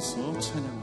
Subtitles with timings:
[0.00, 0.79] 위해서 찬양.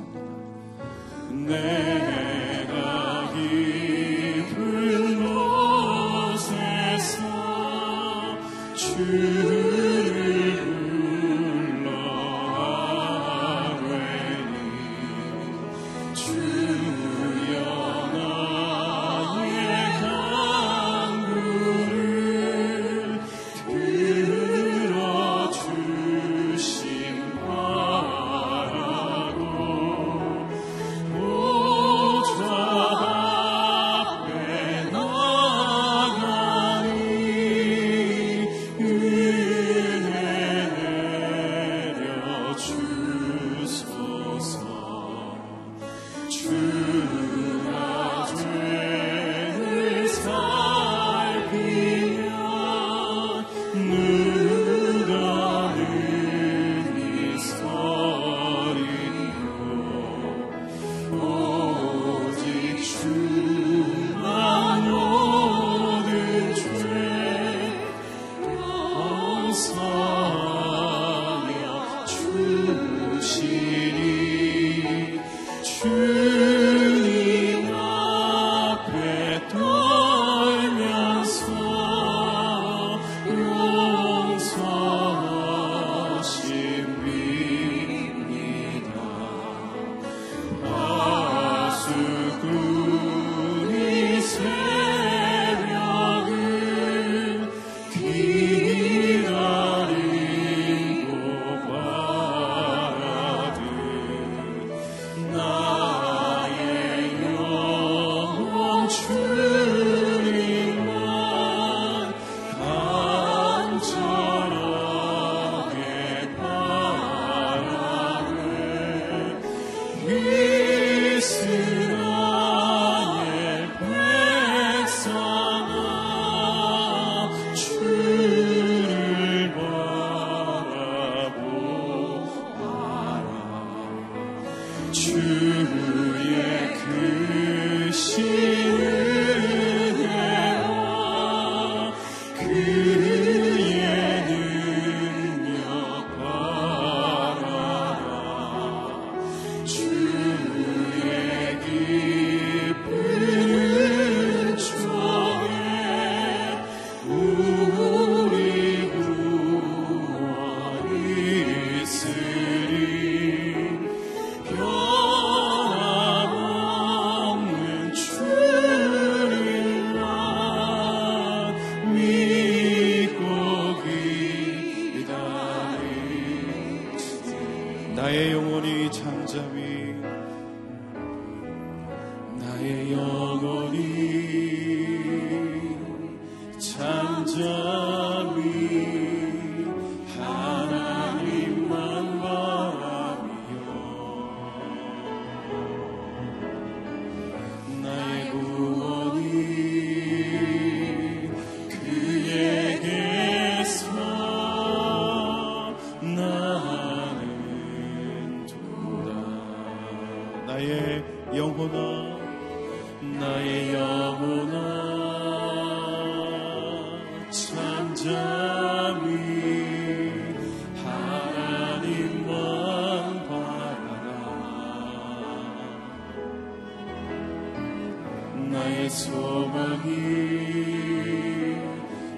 [228.52, 229.88] 나의 소망이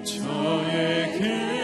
[0.04, 1.59] 저에게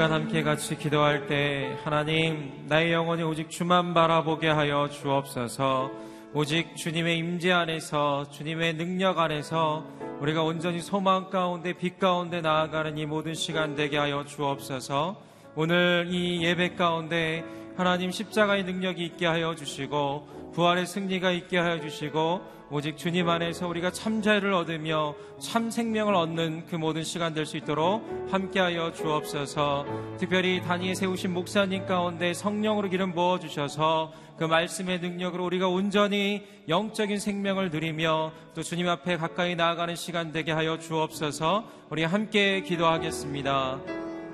[0.00, 5.90] 시간 함께 같이 기도할 때 하나님 나의 영혼이 오직 주만 바라보게 하여 주옵소서.
[6.32, 9.84] 오직 주님의 임재 안에서 주님의 능력 안에서
[10.22, 15.20] 우리가 온전히 소망 가운데 빛 가운데 나아가는 이 모든 시간 되게 하여 주옵소서.
[15.54, 17.44] 오늘 이 예배 가운데
[17.76, 23.90] 하나님 십자가의 능력이 있게 하여 주시고 부활의 승리가 있게 하여 주시고 오직 주님 안에서 우리가
[23.90, 29.86] 참 자유를 얻으며 참 생명을 얻는 그 모든 시간 될 수 있도록 함께하여 주옵소서.
[30.18, 37.18] 특별히 단위에 세우신 목사님 가운데 성령으로 기름 부어 주셔서 그 말씀의 능력으로 우리가 온전히 영적인
[37.18, 41.64] 생명을 누리며 또 주님 앞에 가까이 나아가는 시간 되게 하여 주옵소서.
[41.90, 43.80] 우리 함께 기도하겠습니다.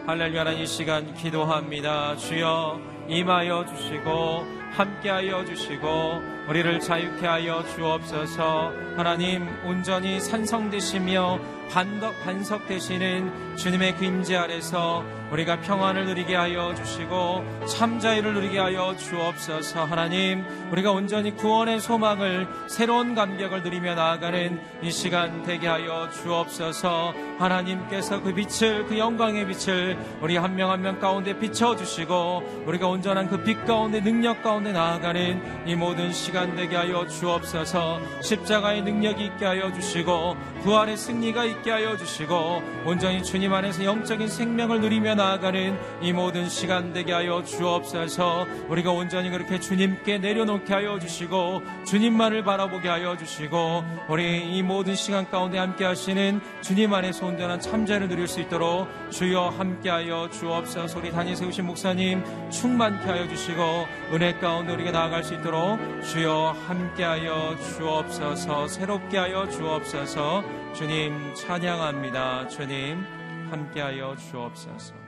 [0.07, 2.17] 할렐루야 이 시간 기도합니다.
[2.17, 2.79] 주여
[3.09, 8.73] 임하여 주시고 함께하여 주시고 우리를 자유케 하여 주옵소서.
[8.96, 11.38] 하나님 온전히 산성되시며
[11.70, 15.02] 반덕 반석 되시는 주님의 그 임재 아래서
[15.32, 19.84] 우리가 평안을 누리게 하여 주시고 참자유를 누리게 하여 주옵소서.
[19.87, 27.12] 하나님 우리가 온전히 구원의 소망을 새로운 감격을 누리며 나아가는 이 시간 되게 하여 주옵소서.
[27.40, 33.29] 하나님께서 그 빛을 그 영광의 빛을 우리 한 명 한명 가운데 비춰 주시고 우리가 온전한
[33.29, 38.01] 그 빛 가운데 능력 가운데 나아가는 이 모든 시간 되게 하여 주옵소서.
[38.23, 44.81] 십자가의 능력이 있게 하여 주시고 부활의 승리가 있게 하여 주시고 온전히 주님 안에서 영적인 생명을
[44.81, 48.47] 누리며 나아가는 이 모든 시간 되게 하여 주옵소서.
[48.69, 55.29] 우리가 온전히 그렇게 주님께 내려놓게 하여 주시고 주님만을 바라보게 하여 주시고 우리 이 모든 시간
[55.31, 60.99] 가운데 함께 하시는 주님 안에서 온전한 참자를 누릴 수 있도록 주여 함께 하여 주옵소서.
[60.99, 67.05] 우리 단위 세우신 목사님 충만케 하여 주시고 은혜 가운데 우리가 나아갈 수 있도록 주여 함께
[67.05, 70.43] 하여 주옵소서 새롭게 하여 주옵소서
[70.75, 73.05] 주님 찬양합니다 주님
[73.50, 75.06] 함께 하여 주옵소서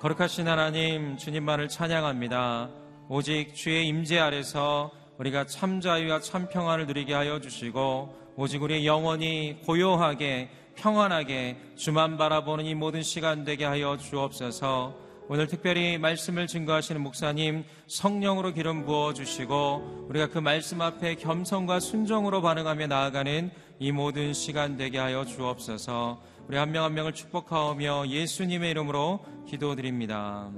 [0.00, 2.70] 거룩하신 하나님 주님만을 찬양합니다.
[3.10, 9.58] 오직 주의 임재 아래서 우리가 참 자유와 참 평안을 누리게 하여 주시고 오직 우리의 영혼이
[9.66, 15.09] 고요하게 평안하게 주만 바라보는 이 모든 시간 되게 하여 주옵소서.
[15.28, 22.42] 오늘 특별히 말씀을 증거하시는 목사님 성령으로 기름 부어 주시고 우리가 그 말씀 앞에 겸손과 순종으로
[22.42, 26.20] 반응하며 나아가는 이 모든 시간 되게 하여 주옵소서.
[26.48, 30.50] 우리 한명한 명을 축복하오며 예수님의 이름으로 기도드립니다.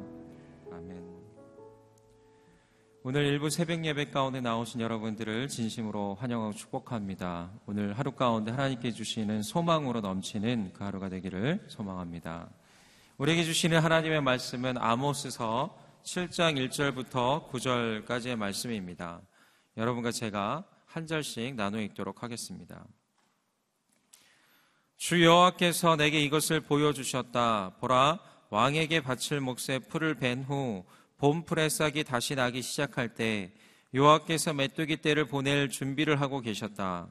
[0.72, 1.02] 아멘.
[3.02, 7.50] 오늘 일부 새벽 예배 가운데 나오신 여러분들을 진심으로 환영하고 축복합니다.
[7.66, 12.48] 오늘 하루 가운데 하나님께 주시는 소망으로 넘치는 그 하루가 되기를 소망합니다.
[13.22, 19.20] 우리에게 주시는 하나님의 말씀은 아모스서 7장 1절부터 9절까지의 말씀입니다.
[19.76, 22.84] 여러분과 제가 한 절씩 나누어 읽도록 하겠습니다.
[24.96, 27.76] 주 여호와께서 내게 이것을 보여주셨다.
[27.78, 28.18] 보라,
[28.50, 30.84] 왕에게 바칠 몫의 풀을 벤 후
[31.18, 33.52] 봄풀의 싹이 다시 나기 시작할 때
[33.94, 37.06] 여호와께서 메뚜기 떼를 보낼 준비를 하고 계셨다.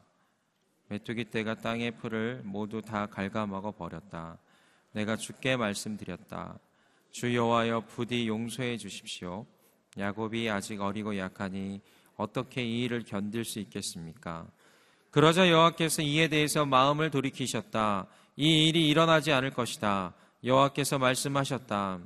[0.90, 4.40] 메뚜기 떼가 땅의 풀을 모두 다 갉아먹어 버렸다.
[4.94, 6.60] 내가 주께 말씀드렸다.
[7.12, 9.46] 주 여호와여 부디 용서해 주십시오.
[9.98, 11.82] 야곱이 아직 어리고 약하니
[12.16, 14.48] 어떻게 이 일을 견딜 수 있겠습니까?
[15.10, 18.08] 그러자 여호와께서 이에 대해서 마음을 돌이키셨다.
[18.38, 20.14] 이 일이 일어나지 않을 것이다.
[20.44, 22.00] 여호와께서 말씀하셨다.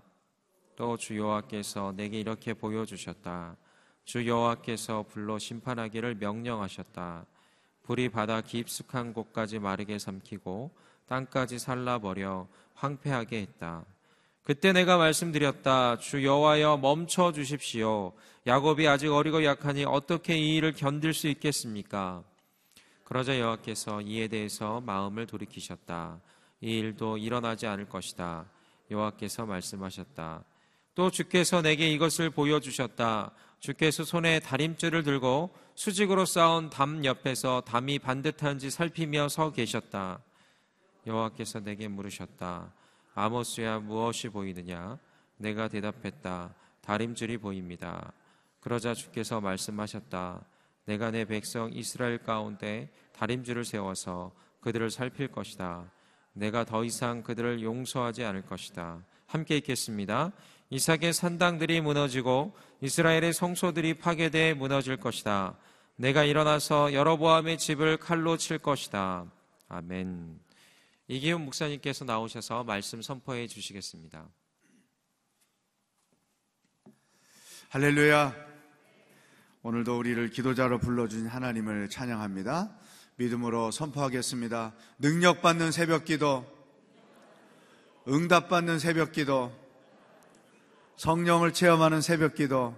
[0.75, 3.55] 또 주 여호와께서 내게 이렇게 보여주셨다.
[4.03, 7.25] 주 여호와께서 불러 심판하기를 명령하셨다.
[7.83, 10.71] 불이 바다 깊숙한 곳까지 마르게 삼키고
[11.07, 13.85] 땅까지 살라버려 황폐하게 했다.
[14.43, 15.97] 그때 내가 말씀드렸다.
[15.97, 18.13] 주 여호와여 멈춰 주십시오.
[18.45, 22.23] 야곱이 아직 어리고 약하니 어떻게 이 일을 견딜 수 있겠습니까?
[23.03, 26.19] 그러자 여호와께서 이에 대해서 마음을 돌이키셨다.
[26.61, 28.45] 이 일도 일어나지 않을 것이다.
[28.91, 30.43] 여호와께서 말씀하셨다.
[30.93, 33.31] 또 주께서 내게 이것을 보여주셨다.
[33.59, 40.19] 주께서 손에 다림줄을 들고 수직으로 쌓은 담 옆에서 담이 반듯한지 살피며 서 계셨다.
[41.05, 42.73] 여호와께서 내게 물으셨다.
[43.13, 44.97] 아모스야 무엇이 보이느냐?
[45.37, 46.53] 내가 대답했다.
[46.81, 48.11] 다림줄이 보입니다.
[48.59, 50.45] 그러자 주께서 말씀하셨다.
[50.85, 54.31] 내가 내 백성 이스라엘 가운데 다림줄을 세워서
[54.61, 55.91] 그들을 살필 것이다.
[56.33, 59.03] 내가 더 이상 그들을 용서하지 않을 것이다.
[59.27, 60.31] 함께 읽겠습니다.
[60.69, 65.55] 이삭의 산당들이 무너지고 이스라엘의 성소들이 파괴돼 무너질 것이다.
[65.95, 69.25] 내가 일어나서 여러보암의 집을 칼로 칠 것이다.
[69.69, 70.44] 아멘.
[71.07, 74.27] 이기훈 목사님께서 나오셔서 말씀 선포해 주시겠습니다.
[77.69, 78.33] 할렐루야.
[79.61, 82.75] 오늘도 우리를 기도자로 불러주신 하나님을 찬양합니다.
[83.17, 84.73] 믿음으로 선포하겠습니다.
[84.99, 86.45] 능력받는 새벽 기도,
[88.07, 89.51] 응답받는 새벽 기도,
[90.97, 92.75] 성령을 체험하는 새벽 기도,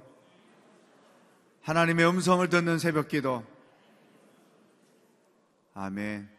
[1.62, 3.46] 하나님의 음성을 듣는 새벽 기도.
[5.74, 6.37] 아멘.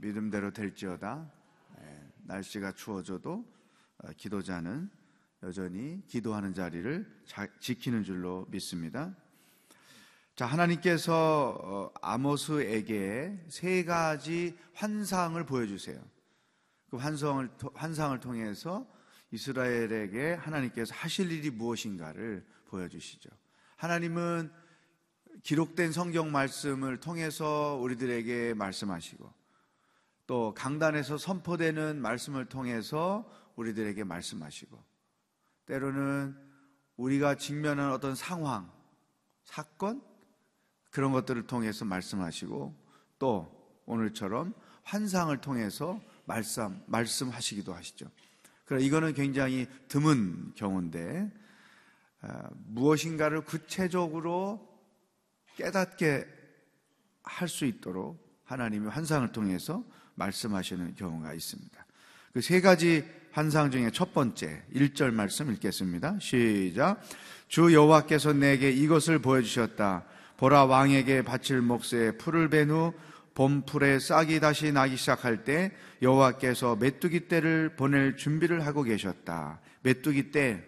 [0.00, 1.30] 믿음대로 될지어다.
[1.78, 3.44] 네, 날씨가 추워져도
[3.98, 4.90] 어, 기도자는
[5.42, 7.06] 여전히 기도하는 자리를
[7.60, 9.14] 지키는 줄로 믿습니다.
[10.36, 16.02] 자, 하나님께서 어, 아모스에게 세 가지 환상을 보여주세요.
[16.90, 18.86] 그 환상을, 환상을 통해서
[19.32, 23.30] 이스라엘에게 하나님께서 하실 일이 무엇인가를 보여주시죠.
[23.76, 24.50] 하나님은
[25.42, 29.39] 기록된 성경 말씀을 통해서 우리들에게 말씀하시고
[30.30, 34.80] 또 강단에서 선포되는 말씀을 통해서 우리들에게 말씀하시고
[35.66, 36.36] 때로는
[36.96, 38.70] 우리가 직면한 어떤 상황,
[39.42, 40.00] 사건
[40.92, 42.72] 그런 것들을 통해서 말씀하시고
[43.18, 48.08] 또 오늘처럼 환상을 통해서 말씀 말씀하시기도 하시죠.
[48.66, 51.28] 그래 이거는 굉장히 드문 경우인데
[52.22, 52.28] 어,
[52.68, 54.80] 무엇인가를 구체적으로
[55.56, 56.24] 깨닫게
[57.24, 59.84] 할 수 있도록 하나님이 환상을 통해서
[60.20, 61.86] 말씀하시는 경우가 있습니다.
[62.32, 66.18] 그 세 가지 환상 중에 첫 번째 1절 말씀 읽겠습니다.
[66.20, 67.00] 시작.
[67.48, 70.04] 주 여호와께서 내게 이것을 보여주셨다.
[70.36, 72.92] 보라 왕에게 바칠 몫에 풀을 벤 후
[73.34, 75.72] 봄풀에 싹이 다시 나기 시작할 때
[76.02, 79.60] 여호와께서 메뚜기 떼를 보낼 준비를 하고 계셨다.
[79.82, 80.64] 메뚜기 떼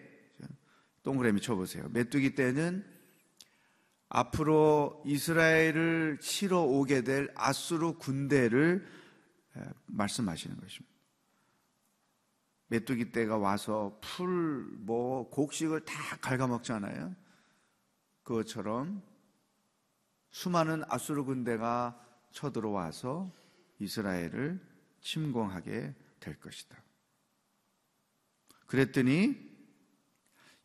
[1.03, 1.87] 동그라미 쳐보세요.
[1.91, 2.85] 메뚜기 떼는
[4.09, 8.85] 앞으로 이스라엘을 치러 오게 될 아수르 군대를
[9.87, 10.93] 말씀하시는 것입니다.
[12.67, 14.27] 메뚜기 떼가 와서 풀,
[14.79, 17.15] 뭐, 곡식을 다 갉아먹잖아요.
[18.23, 19.03] 그것처럼
[20.31, 21.99] 수많은 아수르 군대가
[22.31, 23.31] 쳐들어와서
[23.79, 24.59] 이스라엘을
[25.01, 26.81] 침공하게 될 것이다.
[28.65, 29.37] 그랬더니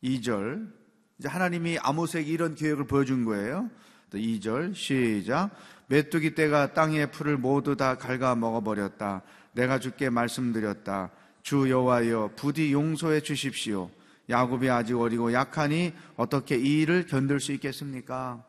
[0.03, 0.73] 2절
[1.19, 3.69] 이제 하나님이 아모스에게 이런 계획을 보여준 거예요.
[4.09, 5.51] 또 2절 시작
[5.89, 9.23] 메뚜기 떼가 땅의 풀을 모두 다 갉아 먹어 버렸다.
[9.53, 11.11] 내가 주께 말씀드렸다.
[11.41, 13.89] 주 여호와여 부디 용서해 주십시오.
[14.29, 18.45] 야곱이 아직 어리고 약하니 어떻게 이 일을 견딜 수 있겠습니까?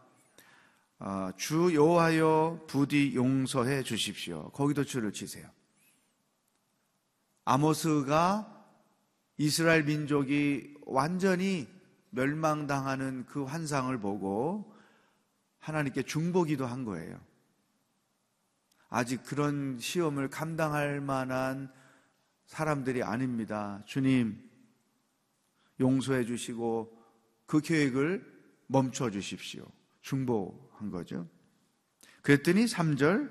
[0.99, 4.51] 어, 주 여호와여 부디 용서해 주십시오.
[4.51, 5.49] 거기도 줄을 치세요.
[7.47, 8.55] 아모스가
[9.39, 11.67] 이스라엘 민족이 완전히
[12.11, 14.71] 멸망당하는 그 환상을 보고
[15.59, 17.30] 하나님께 중보기도 한 거예요.
[18.91, 21.73] 아직 그런 시험을 감당할 만한
[22.47, 23.81] 사람들이 아닙니다.
[23.87, 24.39] 주님,
[25.79, 27.01] 용서해 주시고
[27.47, 28.25] 그 계획을
[28.67, 29.65] 멈춰 주십시오.
[30.03, 31.27] 중보한 거죠.
[32.23, 33.31] 그랬더니 3절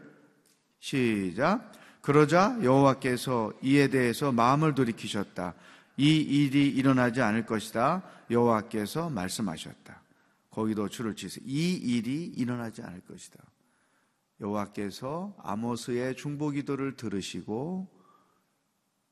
[0.79, 5.53] 시작 그러자 여호와께서 이에 대해서 마음을 돌이키셨다.
[5.97, 8.03] 이 일이 일어나지 않을 것이다.
[8.31, 10.01] 여호와께서 말씀하셨다.
[10.49, 11.43] 거기도 줄을 치세요.
[11.45, 13.39] 이 일이 일어나지 않을 것이다.
[14.41, 17.87] 여호와께서 아모스의 중보 기도를 들으시고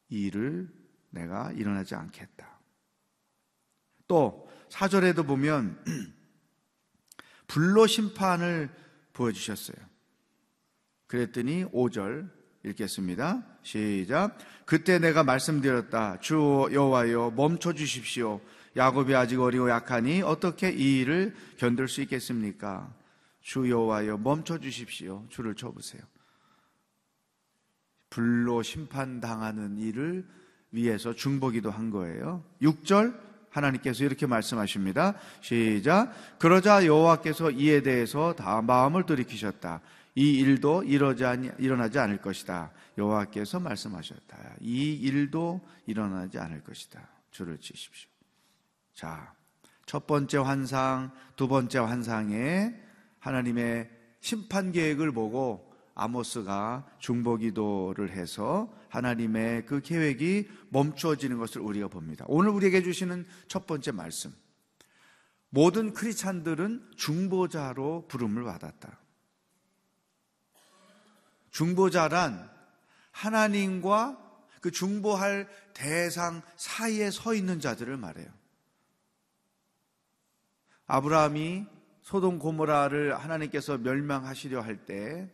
[0.10, 0.70] 이 일을
[1.10, 2.60] 내가 일어나지 않겠다.
[4.08, 5.84] 또 사절에도 보면
[7.48, 8.70] 불로 심판을
[9.14, 9.78] 보여주셨어요.
[11.08, 12.30] 그랬더니 5절
[12.66, 13.44] 읽겠습니다.
[13.64, 14.38] 시작.
[14.66, 16.20] 그때 내가 말씀드렸다.
[16.20, 18.42] 주 여호와여 멈춰 주십시오.
[18.76, 22.94] 야곱이 아직 어리고 약하니 어떻게 이 일을 견딜 수 있겠습니까?
[23.48, 25.26] 주 여호와여 멈춰 주십시오.
[25.30, 26.02] 줄을 쳐 보세요.
[28.10, 30.28] 불로 심판당하는 일을
[30.72, 32.44] 위해서 중보기도 한 거예요.
[32.62, 33.18] 6절
[33.50, 35.14] 하나님께서 이렇게 말씀하십니다.
[35.40, 36.14] 시작.
[36.40, 39.80] 그러자 여호와께서 이에 대해서 다 마음을 돌이키셨다.
[40.16, 42.74] 이 일도 일어나지 않을 것이다.
[42.98, 44.56] 여호와께서 말씀하셨다.
[44.60, 47.00] 이 일도 일어나지 않을 것이다.
[47.32, 48.10] 줄을 치십시오.
[48.94, 49.34] 자,
[49.86, 52.87] 첫 번째 환상, 두 번째 환상에
[53.20, 62.26] 하나님의 심판 계획을 보고 아모스가 중보 기도를 해서 하나님의 그 계획이 멈추어지는 것을 우리가 봅니다.
[62.28, 64.34] 오늘 우리에게 주시는 첫 번째 말씀.
[65.50, 69.00] 모든 크리스찬들은 중보자로 부름을 받았다.
[71.50, 72.50] 중보자란
[73.12, 74.24] 하나님과
[74.62, 78.28] 그 중보할 대상 사이에 서 있는 자들을 말해요.
[80.86, 81.66] 아브라함이
[82.08, 85.30] 소돔 고모라를 하나님께서 멸망하시려 할 때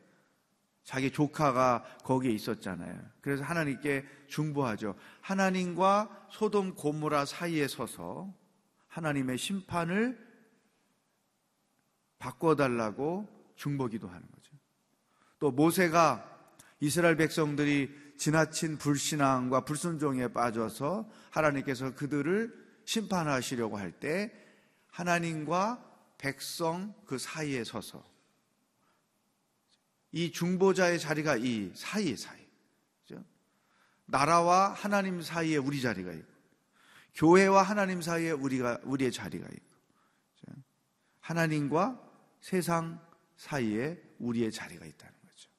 [0.83, 2.99] 자기 조카가 거기에 있었잖아요.
[3.21, 4.95] 그래서 하나님께 중보하죠.
[5.21, 8.33] 하나님과 소돔 고모라 사이에 서서
[8.87, 10.17] 하나님의 심판을
[12.17, 14.51] 바꿔달라고 중보기도 하는 거죠.
[15.37, 16.27] 또 모세가
[16.79, 22.51] 이스라엘 백성들이 지나친 불신앙과 불순종에 빠져서 하나님께서 그들을
[22.85, 24.33] 심판하시려고 할 때
[24.87, 25.92] 하나님과
[26.23, 28.01] 백성 그 사이에 서서
[30.13, 32.39] 이 중보자의 자리가 이 사이 사이.
[33.01, 33.21] 그죠?
[34.05, 36.33] 나라와 하나님 사이에 우리 자리가 있고
[37.15, 39.75] 교회와 하나님 사이에 우리가 우리의 자리가 있고
[40.35, 40.53] 그죠?
[41.19, 42.01] 하나님과
[42.39, 45.49] 세상 사이에 우리의 자리가 있다는 거죠.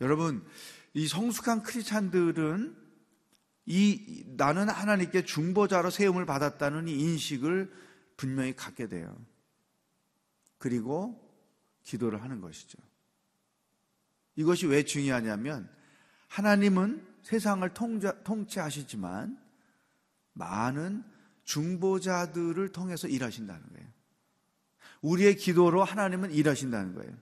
[0.00, 0.44] 여러분,
[0.92, 2.76] 이 성숙한 크리스찬들은
[3.66, 7.72] 이 나는 하나님께 중보자로 세움을 받았다는 이 인식을
[8.16, 9.16] 분명히 갖게 돼요.
[10.64, 11.22] 그리고
[11.82, 12.78] 기도를 하는 것이죠.
[14.34, 15.68] 이것이 왜 중요하냐면
[16.28, 19.38] 하나님은 세상을 통제, 하시지만
[20.32, 21.04] 많은
[21.44, 23.86] 중보자들을 통해서 일하신다는 거예요.
[25.02, 27.12] 우리의 기도로 하나님은 일하신다는 거예요.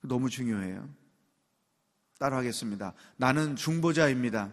[0.00, 0.88] 너무 중요해요.
[2.18, 2.94] 따라 하겠습니다.
[3.18, 4.50] 나는 중보자입니다.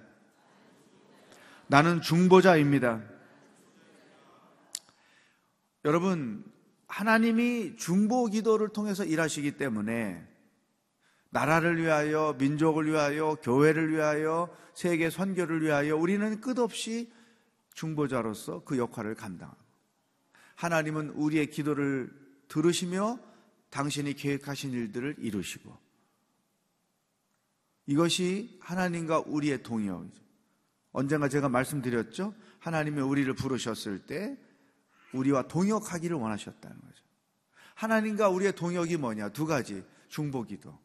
[1.67, 3.16] 나는 중보자입니다.
[5.87, 6.43] 여러분,
[6.89, 10.21] 하나님이 중보 기도를 통해서 일하시기 때문에
[11.29, 17.09] 나라를 위하여, 민족을 위하여, 교회를 위하여, 세계 선교를 위하여 우리는 끝없이
[17.73, 19.57] 중보자로서 그 역할을 감당하고
[20.55, 22.11] 하나님은 우리의 기도를
[22.49, 23.17] 들으시며
[23.69, 25.73] 당신이 계획하신 일들을 이루시고
[27.85, 30.21] 이것이 하나님과 우리의 동역이죠.
[30.91, 32.35] 언젠가 제가 말씀드렸죠.
[32.59, 34.37] 하나님이 우리를 부르셨을 때
[35.13, 37.03] 우리와 동역하기를 원하셨다는 거죠.
[37.75, 39.29] 하나님과 우리의 동역이 뭐냐?
[39.29, 39.83] 두 가지.
[40.07, 40.77] 중보기도.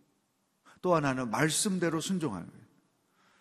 [0.81, 2.63] 또 하나는 말씀대로 순종하는 거예요.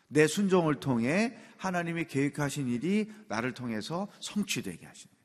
[0.08, 5.22] 내 순종을 통해 하나님이 계획하신 일이 나를 통해서 성취되게 하시는 거예요.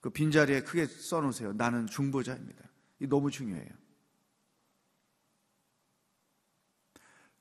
[0.00, 1.54] 그 빈자리에 크게 써놓으세요.
[1.54, 2.64] 나는 중보자입니다.
[3.00, 3.70] 이 너무 중요해요.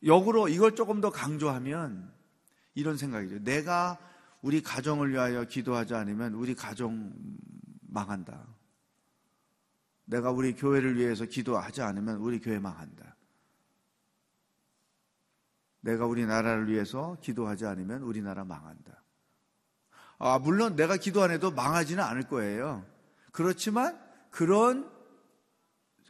[0.03, 2.13] 역으로 이걸 조금 더 강조하면
[2.73, 3.43] 이런 생각이죠.
[3.43, 3.99] 내가
[4.45, 7.11] 우리 가정을 위하여 기도하지 않으면 우리 가정
[7.81, 8.45] 망한다.
[10.03, 13.15] 내가 우리 교회를 위해서 기도하지 않으면 우리 교회 망한다.
[15.79, 19.01] 내가 우리 나라를 위해서 기도하지 않으면 우리나라 망한다.
[20.19, 22.85] 아, 물론 내가 기도 안 해도 망하지는 않을 거예요.
[23.31, 24.87] 그렇지만 그런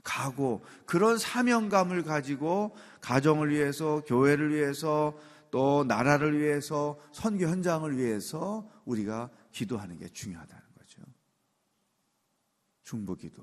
[0.04, 5.17] 각오, 그런 사명감을 가지고 가정을 위해서, 교회를 위해서,
[5.55, 11.01] 또 나라를 위해서 선교 현장을 위해서 우리가 기도하는 게 중요하다는 거죠.
[12.83, 13.41] 중보 기도.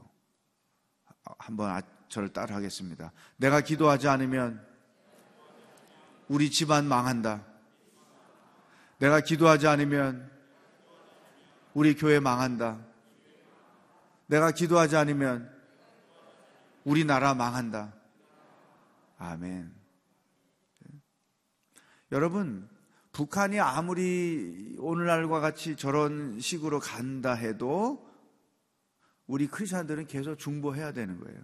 [1.39, 3.13] 한번 아, 저를 따라 하겠습니다.
[3.39, 4.63] 내가 기도하지 않으면
[6.29, 7.47] 우리 집안 망한다.
[8.99, 10.31] 내가 기도하지 않으면
[11.73, 12.79] 우리 교회 망한다.
[14.27, 15.51] 내가 기도하지 않으면
[16.85, 17.95] 우리나라 망한다.
[19.17, 19.82] 아멘.
[22.13, 22.69] 여러분,
[23.13, 28.07] 북한이 아무리 오늘날과 같이 저런 식으로 간다 해도
[29.27, 31.41] 우리 크리스천들은 계속 중보해야 되는 거예요.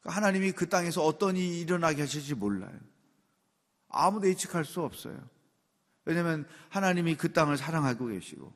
[0.00, 2.76] 그러니까 하나님이 그 땅에서 어떤 일이 일어나게 하실지 몰라요.
[3.88, 5.16] 아무도 예측할 수 없어요.
[6.04, 8.52] 왜냐하면 하나님이 그 땅을 사랑하고 계시고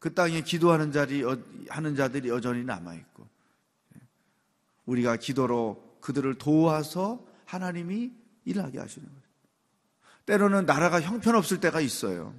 [0.00, 1.22] 그 땅에 기도하는 자리
[1.68, 3.28] 하는 자들이 여전히 남아 있고
[4.86, 8.12] 우리가 기도로 그들을 도와서 하나님이
[8.44, 9.29] 일하게 하시는 거예요.
[10.30, 12.32] 때로는 나라가 형편없을 때가 있어요.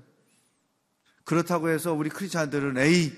[1.26, 3.12] 그렇다고 해서 우리 크리스찬들은 에이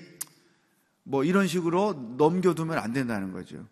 [1.04, 3.64] 뭐 이런 식으로 넘겨두면 안 된다는 거죠.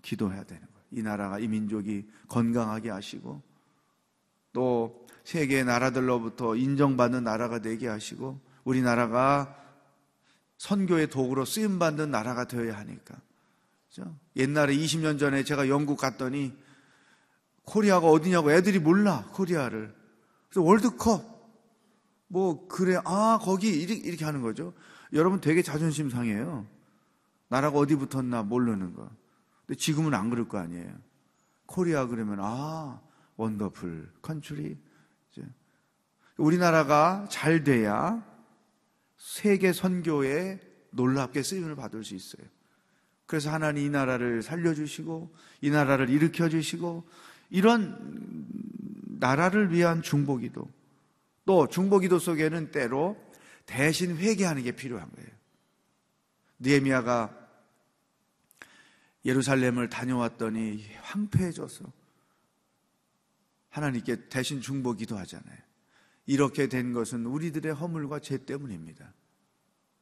[0.00, 0.86] 기도해야 되는 거예요.
[0.90, 3.42] 이 나라가 이 민족이 건강하게 하시고
[4.54, 9.54] 또 세계 나라들로부터 인정받는 나라가 되게 하시고 우리나라가
[10.56, 13.20] 선교의 도구로 쓰임 받는 나라가 되어야 하니까.
[13.92, 14.16] 그렇죠?
[14.36, 16.56] 옛날에 20년 전에 제가 영국 갔더니
[17.64, 20.00] 코리아가 어디냐고 애들이 몰라 코리아를
[20.52, 21.32] 그래서 월드컵
[22.28, 24.74] 뭐 그래 아 거기 이렇게 하는 거죠.
[25.14, 26.66] 여러분 되게 자존심 상해요.
[27.48, 29.10] 나라가 어디 붙었나 모르는 거.
[29.66, 30.92] 근데 지금은 안 그럴 거 아니에요.
[31.64, 33.00] 코리아 그러면 아
[33.36, 34.76] wonderful country.
[36.36, 38.22] 우리나라가 잘 돼야
[39.16, 40.60] 세계 선교에
[40.90, 42.46] 놀랍게 쓰임을 받을 수 있어요.
[43.26, 47.06] 그래서 하나님 이 나라를 살려주시고 이 나라를 일으켜 주시고
[47.50, 48.48] 이런
[49.22, 50.68] 나라를 위한 중보기도
[51.44, 53.16] 또 중보기도 속에는 때로
[53.66, 55.30] 대신 회개하는 게 필요한 거예요.
[56.58, 57.38] 느헤미야가
[59.24, 61.84] 예루살렘을 다녀왔더니 황폐해져서
[63.68, 65.58] 하나님께 대신 중보 기도 하잖아요.
[66.26, 69.14] 이렇게 된 것은 우리들의 허물과 죄 때문입니다.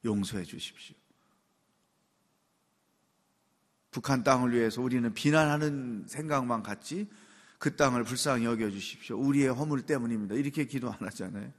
[0.03, 0.97] 용서해 주십시오.
[3.91, 7.07] 북한 땅을 위해서 우리는 비난하는 생각만 갖지
[7.61, 9.19] 그 땅을 불쌍히 여겨 주십시오.
[9.19, 10.35] 우리의 허물 때문입니다.
[10.35, 11.53] 이렇게 기도 안 하잖아요.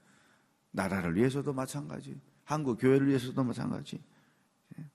[0.71, 2.19] 나라를 위해서도 마찬가지.
[2.43, 4.01] 한국 교회를 위해서도 마찬가지.
[4.79, 4.85] 예.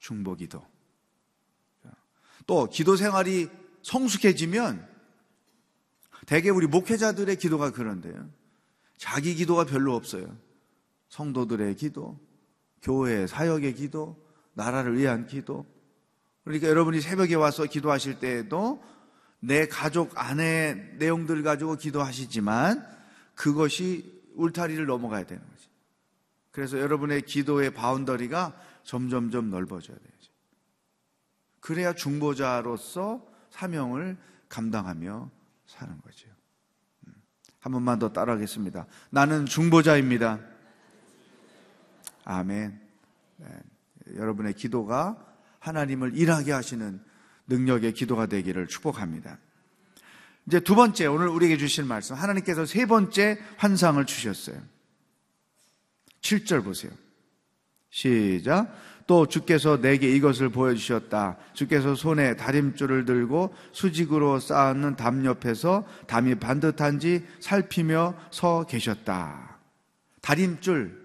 [0.00, 0.66] 중보 기도.
[2.48, 3.48] 또 기도 생활이
[3.82, 4.88] 성숙해지면
[6.26, 8.28] 대개 우리 목회자들의 기도가 그런데요.
[8.96, 10.36] 자기 기도가 별로 없어요.
[11.10, 12.18] 성도들의 기도,
[12.82, 14.20] 교회 사역의 기도,
[14.54, 15.64] 나라를 위한 기도.
[16.42, 18.82] 그러니까 여러분이 새벽에 와서 기도하실 때에도
[19.44, 22.86] 내 가족 안의 내용들 가지고 기도하시지만
[23.34, 25.68] 그것이 울타리를 넘어가야 되는 거지.
[26.52, 30.32] 그래서 여러분의 기도의 바운더리가 점점점 넓어져야 되죠.
[31.58, 34.16] 그래야 중보자로서 사명을
[34.48, 35.28] 감당하며
[35.66, 36.28] 사는 거죠.
[37.08, 37.14] 음.
[37.58, 38.86] 한 번만 더 따라하겠습니다.
[39.10, 40.38] 나는 중보자입니다.
[42.24, 42.80] 아멘.
[43.38, 43.46] 네.
[44.14, 45.16] 여러분의 기도가
[45.58, 47.02] 하나님을 일하게 하시는
[47.52, 49.38] 능력의 기도가 되기를 축복합니다.
[50.46, 52.16] 이제 두 번째, 오늘 우리에게 주신 말씀.
[52.16, 54.56] 하나님께서 세 번째 환상을 주셨어요.
[56.22, 56.90] 7절 보세요.
[57.90, 58.74] 시작.
[59.06, 61.36] 또 주께서 내게 이것을 보여주셨다.
[61.52, 69.58] 주께서 손에 다림줄을 들고 수직으로 쌓는 담 옆에서 담이 반듯한지 살피며 서 계셨다.
[70.22, 71.02] 다림줄.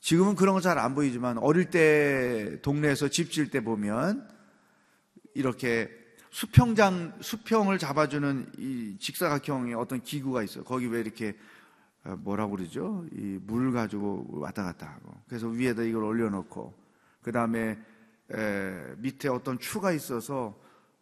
[0.00, 4.26] 지금은 그런 거 잘 안 보이지만 어릴 때 동네에서 집 지을 때 보면
[5.38, 5.88] 이렇게
[6.30, 10.64] 수평장, 수평을 잡아주는 이 직사각형의 어떤 기구가 있어요.
[10.64, 11.36] 거기 왜 이렇게
[12.04, 13.06] 어, 뭐라고 그러죠?
[13.12, 15.14] 이 물 가지고 왔다 갔다 하고.
[15.28, 16.74] 그래서 위에다 이걸 올려놓고,
[17.22, 17.78] 그 다음에
[18.98, 20.58] 밑에 어떤 추가 있어서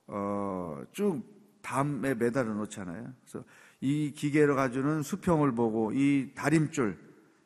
[0.06, 1.22] 어, 쭉
[1.62, 3.12] 담에 매달아 놓잖아요.
[3.22, 3.44] 그래서
[3.80, 6.98] 이 기계를 가지고는 수평을 보고 이 다림줄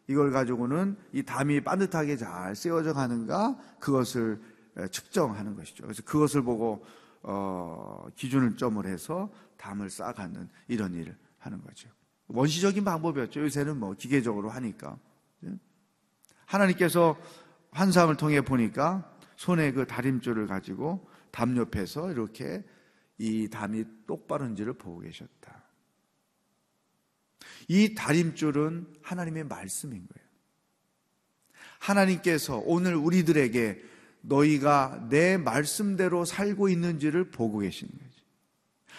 [0.09, 4.40] 이걸 가지고는 이 담이 반듯하게 잘 세워져 가는가 그것을
[4.90, 5.85] 측정하는 것이죠.
[5.85, 6.85] 그래서 그것을 보고
[7.22, 11.88] 어, 기준을 점을 해서 담을 쌓아가는 이런 일을 하는 거죠.
[12.28, 13.40] 원시적인 방법이었죠.
[13.40, 14.98] 요새는 뭐 기계적으로 하니까.
[15.44, 15.54] 예?
[16.46, 17.18] 하나님께서
[17.72, 22.64] 환상을 통해 보니까 손에 그 다림줄을 가지고 담 옆에서 이렇게
[23.18, 25.64] 이 담이 똑바른지를 보고 계셨다.
[27.68, 30.30] 이 다림줄은 하나님의 말씀인 거예요.
[31.78, 33.83] 하나님께서 오늘 우리들에게
[34.22, 38.11] 너희가 내 말씀대로 살고 있는지를 보고 계시는 거죠.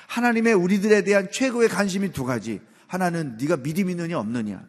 [0.08, 2.62] 하나님의 우리들에 대한 최고의 관심이 두 가지.
[2.88, 4.68] 하나는 네가 믿음 있느냐 없느냐.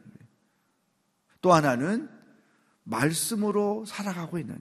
[1.40, 2.08] 또 하나는
[2.84, 4.60] 말씀으로 살아가고 있느냐.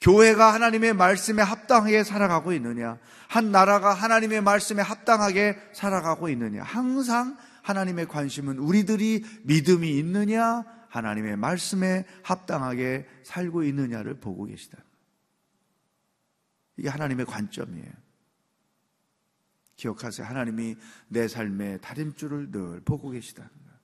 [0.00, 2.98] 교회가 하나님의 말씀에 합당하게 살아가고 있느냐.
[3.28, 6.62] 한 나라가 하나님의 말씀에 합당하게 살아가고 있느냐.
[6.62, 14.78] 항상 하나님의 관심은 우리들이 믿음이 있느냐, 하나님의 말씀에 합당하게 살고 있느냐를 보고 계시다.
[16.76, 17.92] 이게 하나님의 관점이에요.
[19.76, 20.26] 기억하세요.
[20.26, 20.76] 하나님이
[21.08, 23.78] 내 삶의 다림줄을 늘 보고 계시다는 거예요.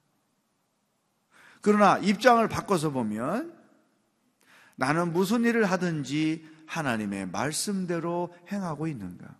[1.60, 3.56] 그러나 입장을 바꿔서 보면
[4.76, 9.36] 나는 무슨 일을 하든지 하나님의 말씀대로 행하고 있는가?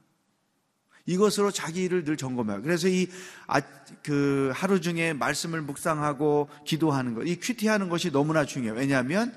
[1.06, 2.62] 이것으로 자기 일을 늘 점검해요.
[2.62, 3.08] 그래서 이,
[3.46, 3.60] 아,
[4.04, 8.78] 그, 하루 중에 말씀을 묵상하고 기도하는 것, 이 큐티하는 것이 너무나 중요해요.
[8.78, 9.36] 왜냐하면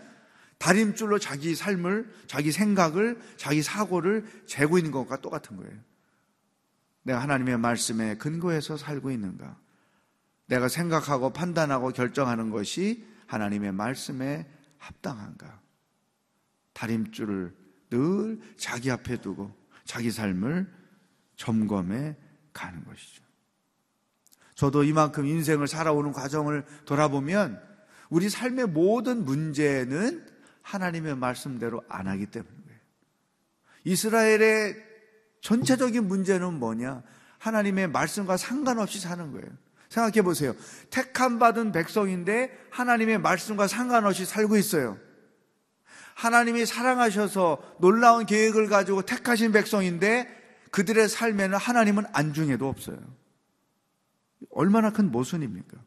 [0.65, 5.77] 다림줄로 자기 삶을, 자기 생각을, 자기 사고를 재고 있는 것과 똑같은 거예요.
[7.03, 9.59] 내가 하나님의 말씀에 근거해서 살고 있는가?
[10.47, 14.49] 내가 생각하고 판단하고 결정하는 것이 하나님의 말씀에
[14.79, 15.61] 합당한가?
[16.73, 17.55] 다림줄을
[17.91, 20.67] 늘 자기 앞에 두고 자기 삶을
[21.35, 22.15] 점검해
[22.53, 23.23] 가는 것이죠.
[24.55, 27.61] 저도 이만큼 인생을 살아오는 과정을 돌아보면
[28.09, 30.33] 우리 삶의 모든 문제는
[30.65, 32.79] 하나님의 말씀대로 안 하기 때문이에요.
[33.83, 34.75] 이스라엘의
[35.41, 37.03] 전체적인 문제는 뭐냐?
[37.37, 39.47] 하나님의 말씀과 상관없이 사는 거예요.
[39.89, 40.55] 생각해 보세요.
[40.89, 44.97] 택함 받은 백성인데 하나님의 말씀과 상관없이 살고 있어요.
[46.15, 50.27] 하나님이 사랑하셔서 놀라운 계획을 가지고 택하신 백성인데
[50.71, 52.97] 그들의 삶에는 하나님은 안중에도 없어요.
[54.49, 55.77] 얼마나 큰 모순입니까?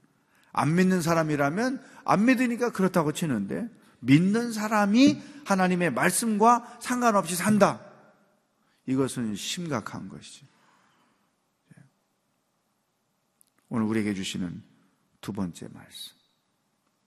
[0.52, 3.68] 안 믿는 사람이라면 안 믿으니까 그렇다고 치는데
[4.00, 7.84] 믿는 사람이 하나님의 말씀과 상관없이 산다.
[8.86, 10.46] 이것은 심각한 것이죠.
[11.76, 11.82] 예.
[13.68, 14.62] 오늘 우리에게 주시는
[15.20, 16.16] 두 번째 말씀.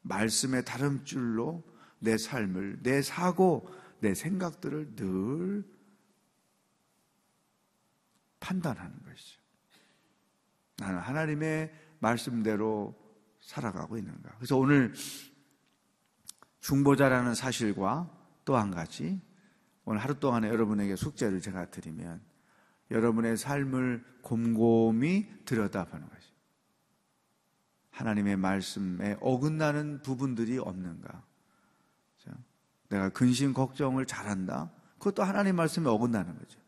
[0.01, 1.63] 말씀의 다름줄로
[1.99, 5.63] 내 삶을, 내 사고, 내 생각들을 늘
[8.39, 9.39] 판단하는 것이죠.
[10.77, 12.95] 나는 하나님의 말씀대로
[13.41, 14.35] 살아가고 있는가.
[14.37, 14.93] 그래서 오늘
[16.61, 18.09] 중보자라는 사실과
[18.45, 19.21] 또 한 가지
[19.85, 22.21] 오늘 하루 동안에 여러분에게 숙제를 제가 드리면
[22.89, 26.31] 여러분의 삶을 곰곰이 들여다보는 것이
[27.91, 31.23] 하나님의 말씀에 어긋나는 부분들이 없는가?
[32.91, 34.69] 내가 근심 걱정을 잘한다.
[34.97, 36.59] 그것도 하나님 말씀에 어긋나는 거죠.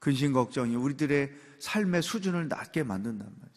[0.00, 3.49] 근심 걱정이 우리들의 삶의 수준을 낮게 만든단 말이죠.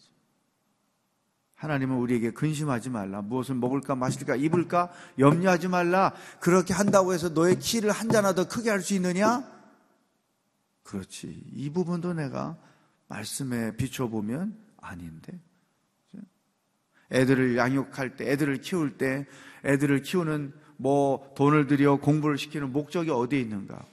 [1.54, 3.22] 하나님은 우리에게 근심하지 말라.
[3.22, 6.12] 무엇을 먹을까, 마실까, 입을까 염려하지 말라.
[6.40, 9.44] 그렇게 한다고 해서 너의 키를 한 자나 더 크게 할 수 있느냐?
[10.82, 11.44] 그렇지.
[11.52, 12.56] 이 부분도 내가
[13.08, 15.38] 말씀에 비춰보면 아닌데.
[17.12, 19.26] 애들을 양육할 때, 애들을 키울 때,
[19.64, 23.84] 애들을 키우는 뭐 돈을 들여 공부를 시키는 목적이 어디에 있는가?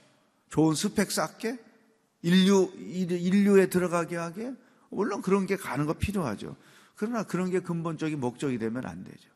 [0.48, 1.58] 좋은 스펙 쌓게?
[2.22, 4.52] 인류, 인류에 들어가게 하게?
[4.90, 6.56] 물론 그런 게 가는 거 필요하죠.
[7.02, 9.28] 그러나 그런 게 근본적인 목적이 되면 안 되죠.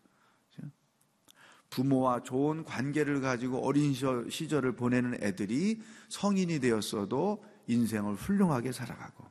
[1.68, 9.24] 부모와 좋은 관계를 가지고 어린 시절을 보내는 애들이 성인이 되었어도 인생을 훌륭하게 살아가고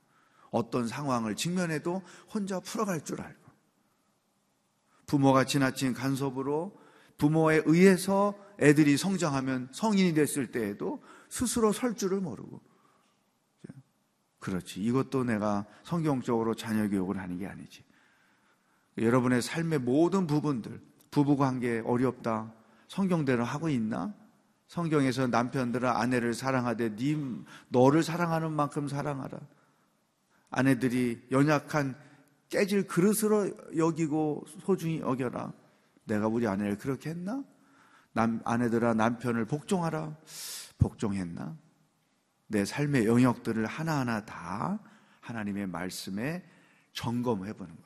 [0.51, 2.01] 어떤 상황을 직면해도
[2.33, 3.41] 혼자 풀어갈 줄 알고
[5.05, 6.77] 부모가 지나친 간섭으로
[7.17, 12.59] 부모에 의해서 애들이 성장하면 성인이 됐을 때에도 스스로 설 줄을 모르고
[14.39, 17.85] 그렇지 이것도 내가 성경적으로 자녀 교육을 하는 게 아니지
[18.97, 20.81] 여러분의 삶의 모든 부분들,
[21.11, 22.53] 부부관계 어렵다.
[22.87, 24.13] 성경대로 하고 있나?
[24.67, 27.15] 성경에서 남편들은 아내를 사랑하되 네
[27.69, 29.39] 너를 사랑하는 만큼 사랑하라.
[30.49, 31.95] 아내들이 연약한
[32.49, 35.51] 깨질 그릇으로 여기고 소중히 여겨라.
[36.05, 37.43] 내가 우리 아내를 그렇게 했나?
[38.13, 40.15] 남, 아내들아 남편을 복종하라.
[40.77, 41.57] 복종했나?
[42.47, 44.79] 내 삶의 영역들을 하나하나 다
[45.21, 46.43] 하나님의 말씀에
[46.93, 47.84] 점검해 보는 거죠.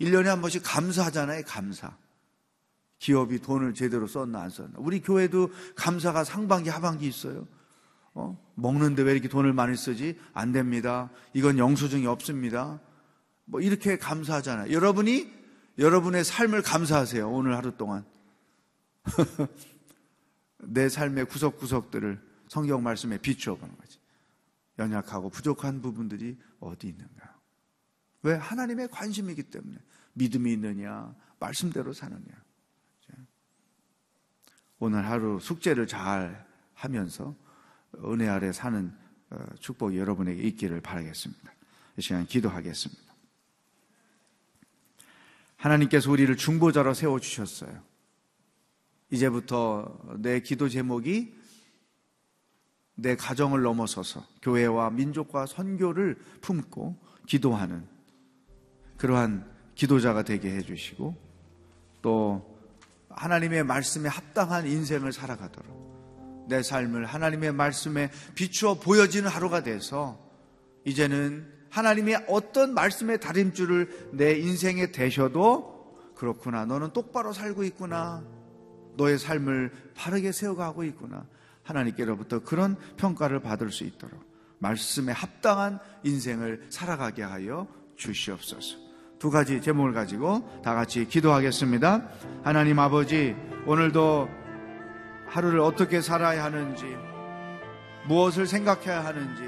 [0.00, 1.96] 1년에 한 번씩 감사하잖아요, 감사.
[2.98, 4.72] 기업이 돈을 제대로 썼나 안 썼나.
[4.76, 7.46] 우리 교회도 감사가 상반기, 하반기 있어요.
[8.14, 8.38] 어?
[8.54, 10.18] 먹는데 왜 이렇게 돈을 많이 쓰지?
[10.32, 11.10] 안 됩니다.
[11.34, 12.80] 이건 영수증이 없습니다.
[13.44, 14.72] 뭐 이렇게 감사하잖아요.
[14.72, 15.30] 여러분이
[15.78, 17.30] 여러분의 삶을 감사하세요.
[17.30, 18.04] 오늘 하루 동안.
[20.58, 23.98] 내 삶의 구석구석들을 성경 말씀에 비추어 보는 거지.
[24.78, 27.35] 연약하고 부족한 부분들이 어디 있는가.
[28.26, 28.34] 왜?
[28.34, 29.78] 하나님의 관심이기 때문에.
[30.14, 32.46] 믿음이 있느냐, 말씀대로 사느냐.
[34.78, 37.34] 오늘 하루 숙제를 잘 하면서
[38.04, 38.92] 은혜 아래 사는
[39.30, 41.52] 어, 축복이 여러분에게 있기를 바라겠습니다.
[41.96, 43.14] 이 시간 기도하겠습니다.
[45.56, 47.82] 하나님께서 우리를 중보자로 세워주셨어요.
[49.10, 51.34] 이제부터 내 기도 제목이
[52.96, 57.95] 내 가정을 넘어서서 교회와 민족과 선교를 품고 기도하는
[58.96, 61.14] 그러한 기도자가 되게 해주시고
[62.02, 62.56] 또
[63.10, 70.18] 하나님의 말씀에 합당한 인생을 살아가도록 내 삶을 하나님의 말씀에 비추어 보여지는 하루가 돼서
[70.84, 75.76] 이제는 하나님의 어떤 말씀의 다림줄을 내 인생에 대셔도
[76.14, 76.64] 그렇구나.
[76.64, 78.24] 너는 똑바로 살고 있구나.
[78.96, 81.26] 너의 삶을 바르게 세워가고 있구나.
[81.64, 84.24] 하나님께로부터 그런 평가를 받을 수 있도록
[84.58, 88.85] 말씀에 합당한 인생을 살아가게 하여 주시옵소서.
[89.18, 92.02] 두 가지 제목을 가지고 다 같이 기도하겠습니다.
[92.44, 93.34] 하나님 아버지,
[93.66, 94.28] 오늘도
[95.26, 96.84] 하루를 어떻게 살아야 하는지,
[98.06, 99.42] 무엇을 생각해야 하는지,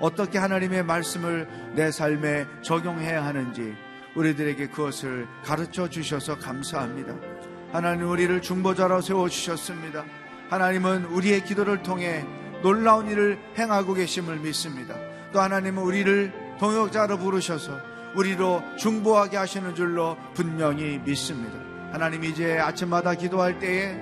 [0.00, 3.74] 어떻게 하나님의 말씀을 내 삶에 적용해야 하는지,
[4.14, 7.14] 우리들에게 그것을 가르쳐 주셔서 감사합니다.
[7.72, 10.04] 하나님 우리를 중보자로 세워 주셨습니다.
[10.48, 12.24] 하나님은 우리의 기도를 통해
[12.62, 14.94] 놀라운 일을 행하고 계심을 믿습니다.
[15.32, 21.58] 또 하나님은 우리를 동역자로 부르셔서 우리로 중보하게 하시는 줄로 분명히 믿습니다.
[21.92, 23.96] 하나님 이제 아침마다 기도할 때에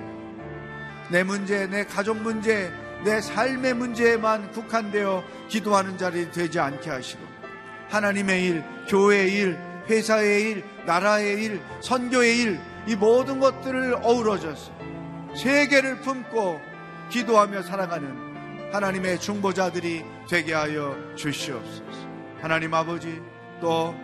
[1.09, 2.71] 내 문제, 내 가족 문제,
[3.05, 7.23] 내 삶의 문제에만 국한되어 기도하는 자리 되지 않게 하시고
[7.89, 9.57] 하나님의 일, 교회의 일,
[9.89, 14.71] 회사의 일, 나라의 일, 선교의 일, 이 모든 것들을 어우러져서
[15.35, 16.59] 세계를 품고
[17.09, 21.83] 기도하며 살아가는 하나님의 중보자들이 되게 하여 주시옵소서.
[22.41, 23.21] 하나님 아버지,
[23.61, 23.95] 또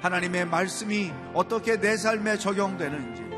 [0.00, 3.30] 하나님의 말씀이 어떻게 내 삶에 적용되는지,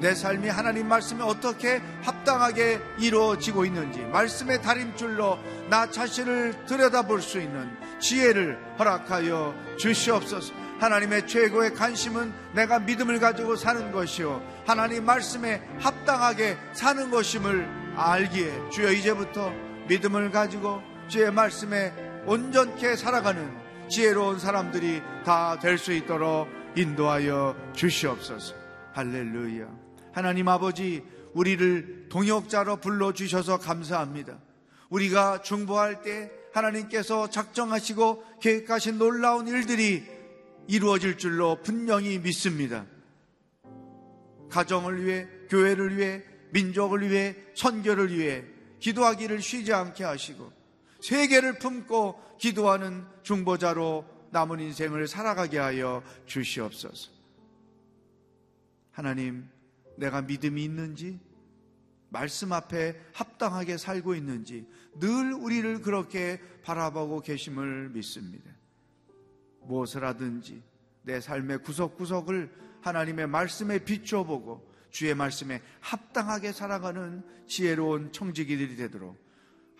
[0.00, 5.38] 내 삶이 하나님 말씀에 어떻게 합당하게 이루어지고 있는지, 말씀의 다림줄로
[5.70, 10.52] 나 자신을 들여다볼 수 있는 지혜를 허락하여 주시옵소서.
[10.80, 14.42] 하나님의 최고의 관심은 내가 믿음을 가지고 사는 것이요.
[14.66, 19.52] 하나님 말씀에 합당하게 사는 것임을 알기에 주여 이제부터
[19.86, 21.92] 믿음을 가지고 주의 말씀에
[22.26, 23.61] 온전케 살아가는
[23.92, 28.54] 지혜로운 사람들이 다 될 수 있도록 인도하여 주시옵소서.
[28.94, 29.68] 할렐루야.
[30.12, 34.38] 하나님 아버지, 우리를 동역자로 불러주셔서 감사합니다.
[34.88, 40.04] 우리가 중보할 때 하나님께서 작정하시고 계획하신 놀라운 일들이
[40.68, 42.86] 이루어질 줄로 분명히 믿습니다.
[44.48, 48.42] 가정을 위해, 교회를 위해, 민족을 위해, 선교를 위해
[48.80, 50.50] 기도하기를 쉬지 않게 하시고
[51.02, 57.10] 세계를 품고 기도하는 중보자로 남은 인생을 살아가게 하여 주시옵소서.
[58.90, 59.48] 하나님,
[59.96, 61.18] 내가 믿음이 있는지,
[62.08, 64.66] 말씀 앞에 합당하게 살고 있는지
[65.00, 68.50] 늘 우리를 그렇게 바라보고 계심을 믿습니다.
[69.62, 70.62] 무엇을 하든지
[71.02, 79.21] 내 삶의 구석구석을 하나님의 말씀에 비춰보고 주의 말씀에 합당하게 살아가는 지혜로운 청지기들이 되도록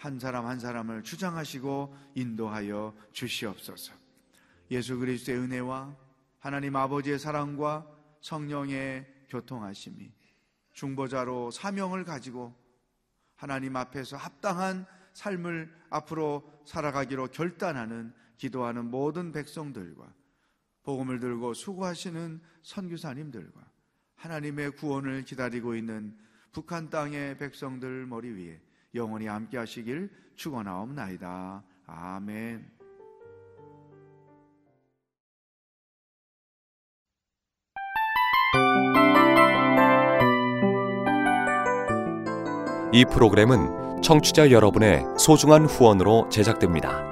[0.03, 3.93] 한 사람 한 사람을 주장하시고 인도하여 주시옵소서.
[4.73, 5.97] 예수 그리스도의 은혜와
[6.41, 7.87] 하나님 아버지의 사랑과
[8.21, 10.11] 성령의 교통하심이
[10.73, 12.53] 중보자로 사명을 가지고
[13.37, 20.13] 하나님 앞에서 합당한 삶을 앞으로 살아가기로 결단하는 기도하는 모든 백성들과
[20.83, 23.61] 복음을 들고 수고하시는 선교사님들과
[24.17, 26.19] 하나님의 구원을 기다리고 있는
[26.51, 28.61] 북한 땅의 백성들 머리 위에
[28.95, 31.63] 영원히 함께 하시길 축원하옵나이다.
[31.87, 32.71] 아멘.
[42.95, 47.12] 이 프로그램은 청취자 여러분의 소중한 후원으로 제작됩니다.